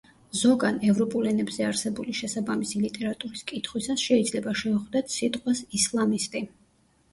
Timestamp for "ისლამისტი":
5.83-6.47